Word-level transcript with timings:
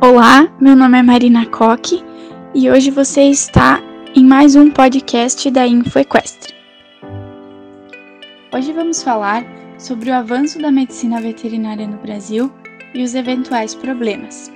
Olá, 0.00 0.48
meu 0.60 0.76
nome 0.76 0.96
é 0.96 1.02
Marina 1.02 1.44
Coque 1.44 2.04
e 2.54 2.70
hoje 2.70 2.88
você 2.88 3.22
está 3.22 3.80
em 4.14 4.24
mais 4.24 4.54
um 4.54 4.70
podcast 4.70 5.50
da 5.50 5.66
InfoEquestre. 5.66 6.54
Hoje 8.54 8.72
vamos 8.72 9.02
falar 9.02 9.44
sobre 9.76 10.10
o 10.10 10.14
avanço 10.14 10.60
da 10.60 10.70
medicina 10.70 11.20
veterinária 11.20 11.84
no 11.84 11.96
Brasil 11.96 12.48
e 12.94 13.02
os 13.02 13.16
eventuais 13.16 13.74
problemas. 13.74 14.52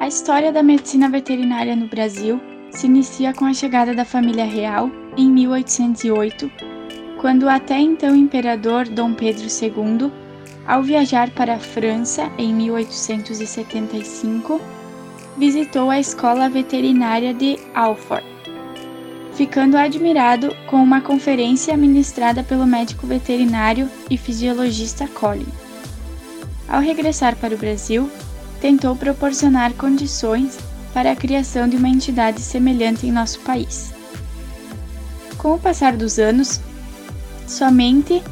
A 0.00 0.08
história 0.08 0.50
da 0.50 0.64
medicina 0.64 1.08
veterinária 1.08 1.76
no 1.76 1.86
Brasil 1.86 2.40
se 2.70 2.86
inicia 2.88 3.32
com 3.32 3.44
a 3.44 3.54
chegada 3.54 3.94
da 3.94 4.04
família 4.04 4.44
real 4.44 4.90
em 5.16 5.30
1808, 5.30 6.50
quando 7.20 7.44
o 7.44 7.48
até 7.48 7.78
então 7.78 8.16
imperador 8.16 8.88
Dom 8.88 9.14
Pedro 9.14 9.44
II, 9.44 10.10
ao 10.66 10.82
viajar 10.82 11.30
para 11.30 11.54
a 11.54 11.58
França 11.58 12.30
em 12.36 12.52
1875, 12.52 14.60
visitou 15.36 15.90
a 15.90 16.00
escola 16.00 16.48
veterinária 16.48 17.32
de 17.32 17.58
Alfort, 17.74 18.24
ficando 19.34 19.76
admirado 19.76 20.54
com 20.66 20.76
uma 20.76 21.00
conferência 21.00 21.76
ministrada 21.76 22.42
pelo 22.42 22.66
médico 22.66 23.06
veterinário 23.06 23.88
e 24.10 24.16
fisiologista 24.16 25.06
Collin. 25.06 25.46
Ao 26.68 26.80
regressar 26.80 27.36
para 27.36 27.54
o 27.54 27.58
Brasil, 27.58 28.10
tentou 28.60 28.96
proporcionar 28.96 29.72
condições 29.74 30.58
para 30.92 31.12
a 31.12 31.16
criação 31.16 31.68
de 31.68 31.76
uma 31.76 31.88
entidade 31.88 32.40
semelhante 32.40 33.06
em 33.06 33.12
nosso 33.12 33.38
país. 33.40 33.92
Com 35.36 35.54
o 35.54 35.58
passar 35.58 35.96
dos 35.96 36.18
anos, 36.18 36.60
somente 37.46 38.22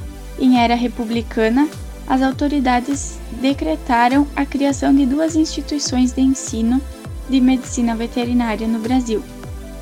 em 0.40 0.58
era 0.58 0.74
republicana, 0.74 1.68
as 2.06 2.22
autoridades 2.22 3.18
decretaram 3.40 4.26
a 4.36 4.44
criação 4.44 4.94
de 4.94 5.06
duas 5.06 5.36
instituições 5.36 6.12
de 6.12 6.20
ensino 6.20 6.80
de 7.28 7.40
medicina 7.40 7.94
veterinária 7.94 8.68
no 8.68 8.78
Brasil, 8.78 9.22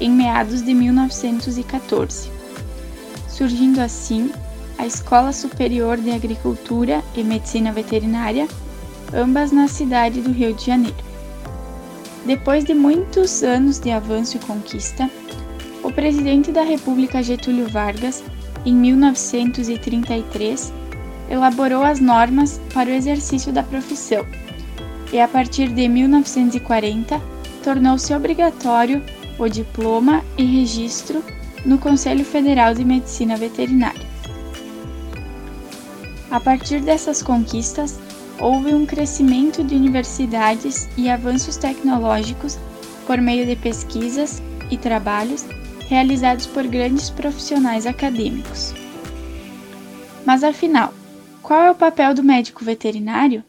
em 0.00 0.10
meados 0.10 0.62
de 0.62 0.72
1914, 0.72 2.30
surgindo 3.28 3.80
assim 3.80 4.30
a 4.78 4.86
Escola 4.86 5.32
Superior 5.32 5.96
de 5.96 6.10
Agricultura 6.10 7.02
e 7.14 7.22
Medicina 7.22 7.72
Veterinária, 7.72 8.48
ambas 9.12 9.52
na 9.52 9.68
cidade 9.68 10.20
do 10.20 10.32
Rio 10.32 10.54
de 10.54 10.66
Janeiro. 10.66 11.12
Depois 12.24 12.64
de 12.64 12.72
muitos 12.72 13.42
anos 13.42 13.80
de 13.80 13.90
avanço 13.90 14.36
e 14.36 14.40
conquista, 14.40 15.10
o 15.82 15.90
presidente 15.90 16.52
da 16.52 16.62
República 16.62 17.22
Getúlio 17.22 17.68
Vargas, 17.68 18.22
em 18.64 18.72
1933, 18.72 20.72
elaborou 21.32 21.82
as 21.82 21.98
normas 21.98 22.60
para 22.74 22.90
o 22.90 22.92
exercício 22.92 23.50
da 23.50 23.62
profissão 23.62 24.26
e, 25.10 25.18
a 25.18 25.26
partir 25.26 25.68
de 25.70 25.88
1940, 25.88 27.18
tornou-se 27.64 28.12
obrigatório 28.14 29.02
o 29.38 29.48
diploma 29.48 30.22
e 30.36 30.44
registro 30.44 31.24
no 31.64 31.78
Conselho 31.78 32.22
Federal 32.22 32.74
de 32.74 32.84
Medicina 32.84 33.36
Veterinária. 33.36 34.12
A 36.30 36.38
partir 36.38 36.82
dessas 36.82 37.22
conquistas, 37.22 37.98
houve 38.38 38.74
um 38.74 38.84
crescimento 38.84 39.64
de 39.64 39.74
universidades 39.74 40.86
e 40.98 41.08
avanços 41.08 41.56
tecnológicos 41.56 42.58
por 43.06 43.18
meio 43.18 43.46
de 43.46 43.56
pesquisas 43.56 44.42
e 44.70 44.76
trabalhos 44.76 45.46
realizados 45.88 46.46
por 46.46 46.66
grandes 46.66 47.08
profissionais 47.08 47.86
acadêmicos. 47.86 48.74
Mas 50.24 50.44
afinal, 50.44 50.92
qual 51.42 51.60
é 51.62 51.70
o 51.70 51.74
papel 51.74 52.14
do 52.14 52.22
médico 52.22 52.64
veterinário? 52.64 53.44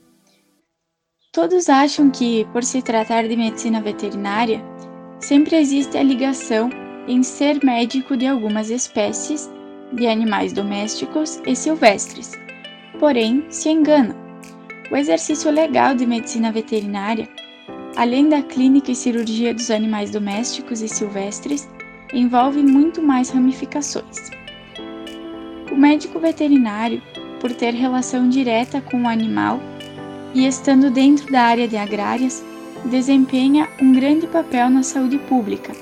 Todos 1.31 1.69
acham 1.69 2.09
que, 2.09 2.45
por 2.51 2.63
se 2.63 2.81
tratar 2.81 3.27
de 3.27 3.35
medicina 3.35 3.81
veterinária, 3.81 4.61
sempre 5.19 5.55
existe 5.55 5.97
a 5.97 6.03
ligação 6.03 6.69
em 7.07 7.21
ser 7.23 7.63
médico 7.63 8.17
de 8.17 8.27
algumas 8.27 8.69
espécies 8.69 9.49
de 9.93 10.07
animais 10.07 10.53
domésticos 10.53 11.39
e 11.45 11.55
silvestres. 11.55 12.31
Porém, 12.99 13.45
se 13.49 13.69
enganam. 13.69 14.15
O 14.91 14.95
exercício 14.95 15.51
legal 15.51 15.95
de 15.95 16.05
medicina 16.05 16.51
veterinária, 16.51 17.27
além 17.95 18.27
da 18.27 18.41
clínica 18.41 18.91
e 18.91 18.95
cirurgia 18.95 19.53
dos 19.53 19.69
animais 19.71 20.11
domésticos 20.11 20.81
e 20.81 20.87
silvestres, 20.87 21.67
envolve 22.13 22.61
muito 22.61 23.01
mais 23.01 23.29
ramificações. 23.29 24.29
O 25.71 25.75
médico 25.75 26.19
veterinário, 26.19 27.01
por 27.43 27.51
ter 27.51 27.73
relação 27.73 28.29
direta 28.29 28.79
com 28.79 29.03
o 29.03 29.07
animal, 29.09 29.59
e, 30.33 30.47
estando 30.47 30.89
dentro 30.89 31.29
da 31.29 31.41
área 31.41 31.67
de 31.67 31.75
agrárias, 31.75 32.41
desempenha 32.85 33.67
um 33.81 33.91
grande 33.91 34.25
papel 34.27 34.69
na 34.69 34.81
saúde 34.81 35.17
pública, 35.17 35.73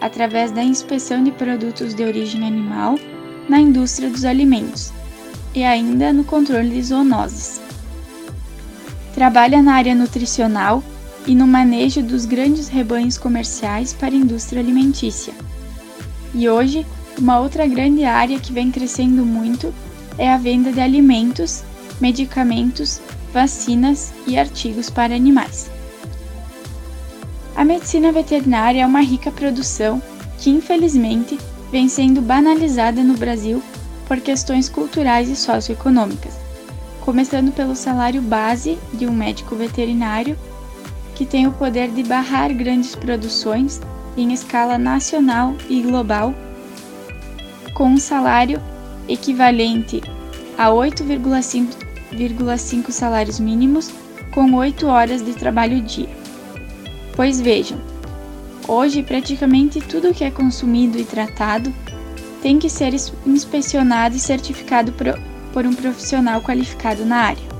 através 0.00 0.50
da 0.50 0.64
inspeção 0.64 1.22
de 1.22 1.30
produtos 1.30 1.94
de 1.94 2.02
origem 2.02 2.46
animal 2.46 2.98
na 3.46 3.60
indústria 3.60 4.08
dos 4.08 4.24
alimentos 4.24 4.90
e 5.54 5.62
ainda 5.62 6.14
no 6.14 6.24
controle 6.24 6.70
de 6.70 6.82
zoonoses. 6.82 7.60
Trabalha 9.14 9.60
na 9.60 9.74
área 9.74 9.94
nutricional 9.94 10.82
e 11.26 11.34
no 11.34 11.46
manejo 11.46 12.02
dos 12.02 12.24
grandes 12.24 12.68
rebanhos 12.68 13.18
comerciais 13.18 13.92
para 13.92 14.14
a 14.14 14.18
indústria 14.18 14.62
alimentícia. 14.62 15.34
E 16.34 16.48
hoje, 16.48 16.86
uma 17.18 17.38
outra 17.38 17.66
grande 17.66 18.02
área 18.02 18.40
que 18.40 18.50
vem 18.50 18.70
crescendo 18.70 19.26
muito 19.26 19.74
é 20.18 20.32
a 20.32 20.36
venda 20.36 20.72
de 20.72 20.80
alimentos, 20.80 21.62
medicamentos 22.00 23.00
vacinas 23.32 24.12
e 24.26 24.38
artigos 24.38 24.90
para 24.90 25.14
animais. 25.14 25.70
A 27.56 27.64
medicina 27.64 28.12
veterinária 28.12 28.82
é 28.82 28.86
uma 28.86 29.00
rica 29.00 29.30
produção 29.30 30.02
que, 30.38 30.50
infelizmente, 30.50 31.38
vem 31.70 31.88
sendo 31.88 32.20
banalizada 32.20 33.02
no 33.02 33.14
Brasil 33.14 33.62
por 34.06 34.20
questões 34.20 34.68
culturais 34.68 35.28
e 35.28 35.36
socioeconômicas, 35.36 36.34
começando 37.00 37.52
pelo 37.52 37.74
salário 37.74 38.20
base 38.20 38.78
de 38.92 39.06
um 39.06 39.12
médico 39.12 39.54
veterinário, 39.54 40.36
que 41.14 41.24
tem 41.24 41.46
o 41.46 41.52
poder 41.52 41.90
de 41.90 42.02
barrar 42.02 42.52
grandes 42.52 42.94
produções 42.94 43.80
em 44.16 44.32
escala 44.32 44.76
nacional 44.76 45.54
e 45.68 45.80
global, 45.82 46.34
com 47.74 47.84
um 47.84 47.98
salário 47.98 48.60
equivalente 49.08 50.02
a 50.56 50.68
8,5 50.68 51.92
1,5 52.12 52.90
salários 52.90 53.40
mínimos 53.40 53.90
com 54.32 54.54
8 54.54 54.86
horas 54.86 55.22
de 55.22 55.32
trabalho 55.32 55.80
dia. 55.80 56.08
Pois 57.14 57.40
vejam, 57.40 57.78
hoje 58.66 59.02
praticamente 59.02 59.80
tudo 59.80 60.14
que 60.14 60.24
é 60.24 60.30
consumido 60.30 60.98
e 60.98 61.04
tratado 61.04 61.72
tem 62.40 62.58
que 62.58 62.68
ser 62.68 62.92
inspecionado 63.26 64.16
e 64.16 64.20
certificado 64.20 64.92
por 65.52 65.66
um 65.66 65.74
profissional 65.74 66.40
qualificado 66.40 67.04
na 67.04 67.16
área. 67.16 67.52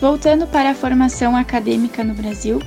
Voltando 0.00 0.46
para 0.46 0.70
a 0.70 0.74
formação 0.74 1.36
acadêmica 1.36 2.04
no 2.04 2.14
Brasil, 2.14 2.62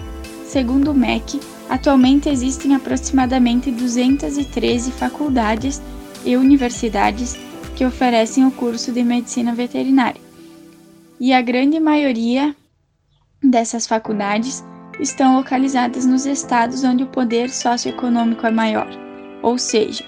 segundo 0.45 0.91
o 0.91 0.93
MEC, 0.93 1.39
atualmente 1.69 2.27
existem 2.27 2.75
aproximadamente 2.75 3.71
213 3.71 4.91
faculdades 4.91 5.81
e 6.25 6.35
universidades 6.35 7.37
que 7.75 7.85
oferecem 7.85 8.45
o 8.45 8.51
curso 8.51 8.91
de 8.91 9.03
medicina 9.03 9.53
veterinária 9.53 10.21
e 11.19 11.33
a 11.33 11.41
grande 11.41 11.79
maioria 11.79 12.55
dessas 13.43 13.85
faculdades 13.85 14.63
estão 14.99 15.37
localizadas 15.37 16.05
nos 16.05 16.25
estados 16.25 16.83
onde 16.83 17.03
o 17.03 17.07
poder 17.07 17.49
socioeconômico 17.49 18.45
é 18.45 18.51
maior, 18.51 18.87
ou 19.43 19.57
seja, 19.57 20.03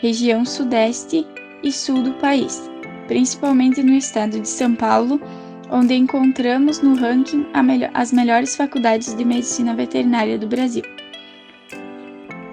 região 0.00 0.44
sudeste 0.44 1.26
e 1.62 1.72
sul 1.72 2.02
do 2.02 2.12
país, 2.14 2.70
principalmente 3.08 3.82
no 3.82 3.92
estado 3.92 4.40
de 4.40 4.48
São 4.48 4.74
Paulo, 4.74 5.20
onde 5.70 5.94
encontramos 5.94 6.82
no 6.82 6.94
ranking 6.94 7.46
as 7.94 8.12
melhores 8.12 8.54
faculdades 8.54 9.14
de 9.14 9.24
medicina 9.24 9.74
veterinária 9.74 10.38
do 10.38 10.46
Brasil. 10.46 10.84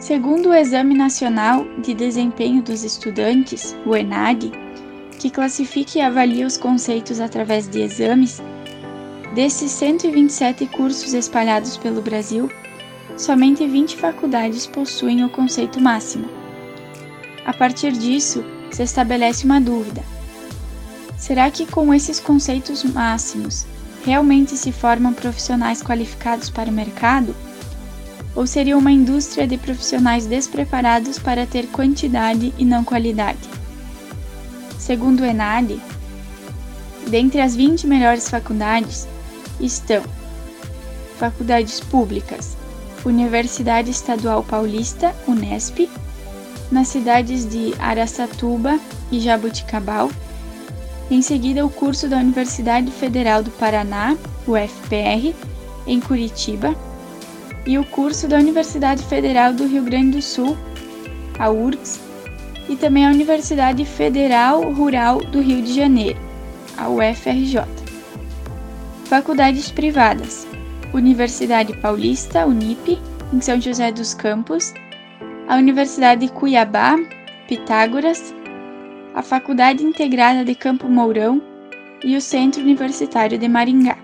Segundo 0.09 0.49
o 0.49 0.53
Exame 0.55 0.95
Nacional 0.95 1.67
de 1.83 1.93
Desempenho 1.93 2.63
dos 2.63 2.83
Estudantes, 2.83 3.77
o 3.85 3.95
ENAD, 3.95 4.51
que 5.19 5.29
classifica 5.29 5.99
e 5.99 6.01
avalia 6.01 6.47
os 6.47 6.57
conceitos 6.57 7.19
através 7.19 7.67
de 7.67 7.81
exames, 7.81 8.41
desses 9.35 9.69
127 9.69 10.65
cursos 10.65 11.13
espalhados 11.13 11.77
pelo 11.77 12.01
Brasil, 12.01 12.49
somente 13.15 13.67
20 13.67 13.97
faculdades 13.97 14.65
possuem 14.65 15.23
o 15.23 15.29
conceito 15.29 15.79
máximo. 15.79 16.27
A 17.45 17.53
partir 17.53 17.91
disso, 17.91 18.43
se 18.71 18.81
estabelece 18.81 19.45
uma 19.45 19.61
dúvida: 19.61 20.03
será 21.19 21.51
que 21.51 21.67
com 21.67 21.93
esses 21.93 22.19
conceitos 22.19 22.83
máximos 22.83 23.67
realmente 24.03 24.57
se 24.57 24.71
formam 24.71 25.13
profissionais 25.13 25.83
qualificados 25.83 26.49
para 26.49 26.71
o 26.71 26.73
mercado? 26.73 27.35
Ou 28.39 28.47
seria 28.47 28.77
uma 28.77 28.89
indústria 28.89 29.45
de 29.45 29.57
profissionais 29.57 30.25
despreparados 30.25 31.19
para 31.19 31.45
ter 31.45 31.67
quantidade 31.67 32.53
e 32.57 32.63
não 32.63 32.85
qualidade? 32.85 33.49
Segundo 34.77 35.19
o 35.19 35.25
Enad, 35.25 35.77
dentre 37.09 37.41
as 37.41 37.53
20 37.53 37.85
melhores 37.85 38.29
faculdades 38.29 39.05
estão 39.59 40.01
faculdades 41.17 41.81
públicas: 41.81 42.55
Universidade 43.03 43.91
Estadual 43.91 44.41
Paulista, 44.41 45.13
Unesp, 45.27 45.89
nas 46.71 46.87
cidades 46.87 47.45
de 47.45 47.73
Araçatuba 47.77 48.79
e 49.11 49.19
Jabuticabal. 49.19 50.09
Em 51.11 51.21
seguida, 51.21 51.65
o 51.65 51.69
curso 51.69 52.07
da 52.07 52.15
Universidade 52.15 52.89
Federal 52.89 53.43
do 53.43 53.51
Paraná, 53.51 54.15
UFPR, 54.47 55.35
em 55.85 55.99
Curitiba, 55.99 56.73
e 57.65 57.77
o 57.77 57.85
curso 57.85 58.27
da 58.27 58.37
Universidade 58.37 59.03
Federal 59.05 59.53
do 59.53 59.67
Rio 59.67 59.83
Grande 59.83 60.17
do 60.17 60.21
Sul, 60.21 60.57
a 61.37 61.49
URGS, 61.49 61.99
e 62.67 62.75
também 62.75 63.05
a 63.05 63.09
Universidade 63.09 63.83
Federal 63.85 64.71
Rural 64.71 65.19
do 65.19 65.41
Rio 65.41 65.61
de 65.61 65.73
Janeiro, 65.73 66.19
a 66.77 66.87
UFRJ. 66.89 67.63
Faculdades 69.05 69.71
privadas: 69.71 70.47
Universidade 70.93 71.75
Paulista, 71.77 72.45
Unip, 72.45 72.99
em 73.33 73.41
São 73.41 73.59
José 73.59 73.91
dos 73.91 74.13
Campos, 74.13 74.73
a 75.47 75.55
Universidade 75.55 76.27
de 76.27 76.31
Cuiabá, 76.31 76.95
Pitágoras, 77.47 78.33
a 79.15 79.23
Faculdade 79.23 79.83
Integrada 79.83 80.45
de 80.45 80.53
Campo 80.53 80.87
Mourão 80.87 81.41
e 82.03 82.15
o 82.15 82.21
Centro 82.21 82.61
Universitário 82.61 83.37
de 83.37 83.47
Maringá. 83.47 83.97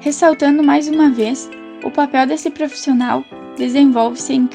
Ressaltando 0.00 0.62
mais 0.62 0.86
uma 0.86 1.10
vez, 1.10 1.50
o 1.82 1.90
papel 1.90 2.24
desse 2.24 2.50
profissional 2.50 3.24
desenvolve-se 3.56 4.32
em, 4.32 4.48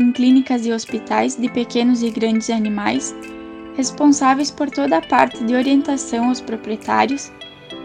em 0.00 0.10
clínicas 0.12 0.66
e 0.66 0.72
hospitais 0.72 1.36
de 1.36 1.48
pequenos 1.48 2.02
e 2.02 2.10
grandes 2.10 2.50
animais, 2.50 3.14
responsáveis 3.76 4.50
por 4.50 4.68
toda 4.68 4.98
a 4.98 5.00
parte 5.00 5.44
de 5.44 5.54
orientação 5.54 6.28
aos 6.28 6.40
proprietários, 6.40 7.30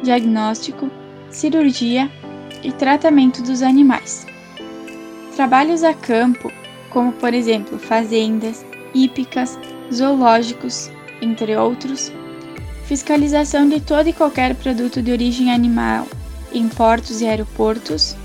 diagnóstico, 0.01 0.89
cirurgia 1.29 2.09
e 2.63 2.71
tratamento 2.71 3.43
dos 3.43 3.61
animais. 3.61 4.25
Trabalhos 5.35 5.83
a 5.83 5.93
campo, 5.93 6.51
como 6.89 7.11
por 7.11 7.35
exemplo 7.35 7.77
fazendas, 7.77 8.65
hípicas, 8.95 9.59
zoológicos, 9.93 10.89
entre 11.21 11.55
outros, 11.55 12.11
fiscalização 12.85 13.69
de 13.69 13.79
todo 13.79 14.09
e 14.09 14.13
qualquer 14.13 14.55
produto 14.55 15.03
de 15.03 15.11
origem 15.11 15.51
animal 15.51 16.07
em 16.57 16.69
portos 16.69 17.21
e 17.21 17.27
aeroportos, 17.27 18.15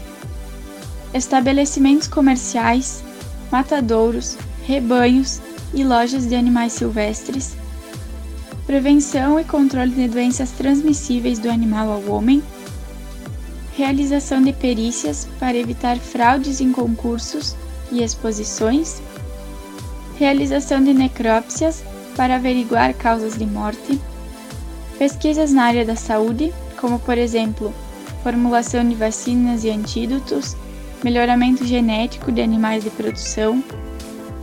estabelecimentos 1.13 2.07
comerciais, 2.07 3.03
matadouros, 3.51 4.37
rebanhos 4.65 5.41
e 5.75 5.83
lojas 5.83 6.27
de 6.27 6.35
animais 6.37 6.73
silvestres, 6.73 7.57
prevenção 8.67 9.41
e 9.41 9.45
controle 9.45 9.91
de 9.91 10.07
doenças 10.07 10.53
transmissíveis 10.53 11.39
do 11.39 11.51
animal 11.51 11.91
ao 11.91 12.05
homem, 12.09 12.43
realização 13.77 14.41
de 14.41 14.53
perícias 14.53 15.27
para 15.39 15.57
evitar 15.57 15.99
fraudes 15.99 16.61
em 16.61 16.71
concursos 16.71 17.57
e 17.91 18.03
exposições, 18.03 19.03
realização 20.17 20.83
de 20.83 20.95
necrópsias 20.95 21.83
para 22.17 22.37
averiguar 22.37 22.95
causas 22.95 23.37
de 23.37 23.47
morte, 23.47 24.01
pesquisas 24.99 25.53
na 25.53 25.65
área 25.65 25.85
da 25.85 25.97
saúde, 25.97 26.53
como 26.77 26.99
por 26.99 27.17
exemplo, 27.19 27.75
formulação 28.23 28.89
de 28.89 28.95
vacinas 28.95 29.65
e 29.65 29.71
antídotos 29.71 30.57
melhoramento 31.03 31.65
genético 31.65 32.31
de 32.31 32.43
animais 32.43 32.85
de 32.85 32.91
produção, 32.91 33.63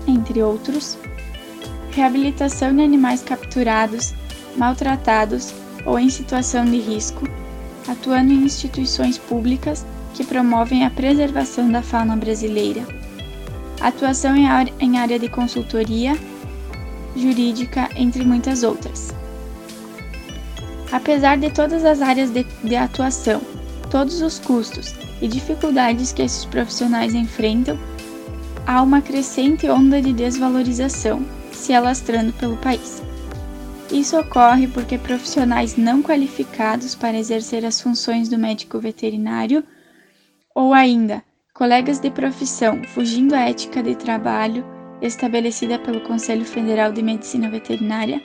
entre 0.08 0.42
outros, 0.42 0.98
reabilitação 1.92 2.76
de 2.76 2.82
animais 2.82 3.22
capturados, 3.22 4.14
maltratados 4.56 5.54
ou 5.86 6.00
em 6.00 6.10
situação 6.10 6.66
de 6.66 6.80
risco, 6.80 7.28
atuando 7.88 8.34
em 8.34 8.44
instituições 8.44 9.18
públicas 9.18 9.86
que 10.14 10.24
promovem 10.24 10.86
a 10.86 10.90
preservação 10.90 11.72
da 11.72 11.82
fauna 11.82 12.16
brasileira, 12.16 12.82
atuação 13.80 14.36
em 14.36 14.98
área 14.98 15.20
de 15.20 15.30
consultoria, 15.30 16.18
jurídica, 17.16 17.90
entre 17.96 18.26
muitas 18.26 18.64
outras. 18.64 19.14
Apesar 20.92 21.38
de 21.38 21.52
todas 21.52 21.84
as 21.84 22.02
áreas 22.02 22.32
de, 22.32 22.44
de 22.64 22.76
atuação, 22.76 23.42
todos 23.90 24.22
os 24.22 24.40
custos 24.40 24.94
e 25.22 25.28
dificuldades 25.28 26.12
que 26.12 26.22
esses 26.22 26.46
profissionais 26.46 27.14
enfrentam, 27.14 27.78
há 28.66 28.82
uma 28.82 29.02
crescente 29.02 29.70
onda 29.70 30.02
de 30.02 30.14
desvalorização 30.14 31.26
se 31.52 31.74
alastrando 31.74 32.34
pelo 32.34 32.58
país. 32.58 33.02
Isso 33.92 34.20
ocorre 34.20 34.68
porque 34.68 34.98
profissionais 34.98 35.78
não 35.78 36.04
qualificados 36.04 36.94
para 36.94 37.18
exercer 37.18 37.66
as 37.66 37.80
funções 37.80 38.28
do 38.28 38.38
médico 38.38 38.80
veterinário, 38.80 39.64
ou 40.54 40.74
ainda 40.74 41.24
colegas 41.54 42.00
de 42.00 42.12
profissão 42.12 42.84
fugindo 42.94 43.34
à 43.34 43.50
ética 43.50 43.82
de 43.82 43.96
trabalho 43.96 44.66
estabelecida 45.02 45.80
pelo 45.80 46.02
Conselho 46.02 46.44
Federal 46.44 46.92
de 46.92 47.02
Medicina 47.02 47.50
Veterinária, 47.50 48.22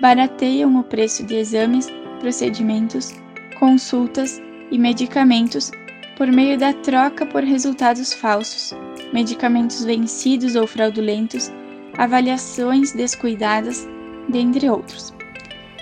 barateiam 0.00 0.78
o 0.78 0.84
preço 0.84 1.24
de 1.24 1.36
exames, 1.36 1.88
procedimentos, 2.20 3.12
consultas 3.58 4.40
e 4.70 4.78
medicamentos 4.78 5.70
por 6.16 6.26
meio 6.28 6.58
da 6.58 6.72
troca 6.72 7.24
por 7.24 7.42
resultados 7.42 8.12
falsos, 8.12 8.74
medicamentos 9.12 9.84
vencidos 9.84 10.56
ou 10.56 10.66
fraudulentos, 10.66 11.50
avaliações 11.96 12.92
descuidadas, 12.92 13.88
dentre 14.28 14.68
outros. 14.68 15.14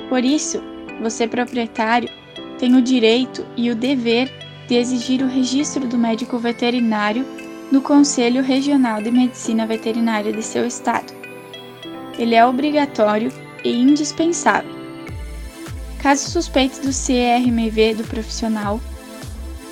Por 0.09 0.25
isso, 0.25 0.63
você 1.01 1.27
proprietário 1.27 2.09
tem 2.59 2.75
o 2.75 2.83
direito 2.83 3.47
e 3.57 3.71
o 3.71 3.75
dever 3.75 4.31
de 4.67 4.75
exigir 4.75 5.23
o 5.23 5.29
registro 5.29 5.87
do 5.87 5.99
médico 5.99 6.39
veterinário 6.39 7.25
no 7.71 7.81
Conselho 7.81 8.43
Regional 8.43 9.03
de 9.03 9.11
Medicina 9.11 9.67
Veterinária 9.67 10.33
de 10.33 10.43
seu 10.43 10.67
estado. 10.67 11.13
Ele 12.19 12.35
é 12.35 12.47
obrigatório 12.47 13.33
e 13.65 13.75
indispensável. 13.75 14.76
Caso 16.07 16.31
suspeite 16.31 16.79
do 16.83 16.91
CRMV 16.93 17.97
do 17.97 18.05
profissional, 18.05 18.81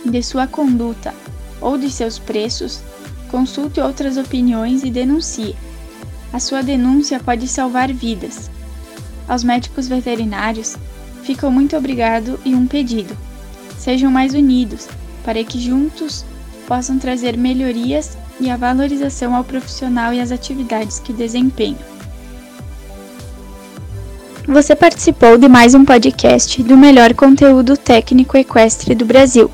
de 0.04 0.20
sua 0.20 0.48
conduta 0.48 1.14
ou 1.60 1.78
de 1.78 1.88
seus 1.88 2.18
preços, 2.18 2.82
consulte 3.30 3.78
outras 3.80 4.16
opiniões 4.16 4.82
e 4.82 4.90
denuncie. 4.90 5.54
A 6.32 6.40
sua 6.40 6.60
denúncia 6.60 7.20
pode 7.20 7.46
salvar 7.46 7.92
vidas. 7.92 8.50
Aos 9.28 9.44
médicos 9.44 9.86
veterinários, 9.86 10.76
fica 11.22 11.48
muito 11.48 11.76
obrigado 11.76 12.40
e 12.44 12.52
um 12.52 12.66
pedido. 12.66 13.16
Sejam 13.78 14.10
mais 14.10 14.34
unidos 14.34 14.88
para 15.22 15.44
que 15.44 15.60
juntos 15.60 16.24
possam 16.66 16.98
trazer 16.98 17.38
melhorias 17.38 18.18
e 18.40 18.50
a 18.50 18.56
valorização 18.56 19.36
ao 19.36 19.44
profissional 19.44 20.12
e 20.12 20.20
às 20.20 20.32
atividades 20.32 20.98
que 20.98 21.12
desempenham. 21.12 21.93
Você 24.46 24.76
participou 24.76 25.38
de 25.38 25.48
mais 25.48 25.74
um 25.74 25.86
podcast 25.86 26.62
do 26.62 26.76
melhor 26.76 27.14
conteúdo 27.14 27.78
técnico 27.78 28.36
equestre 28.36 28.94
do 28.94 29.04
Brasil. 29.04 29.50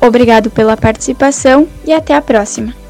Obrigado 0.00 0.50
pela 0.50 0.76
participação 0.76 1.68
e 1.84 1.92
até 1.92 2.14
a 2.14 2.20
próxima! 2.20 2.83